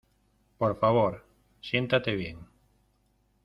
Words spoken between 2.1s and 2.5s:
bien.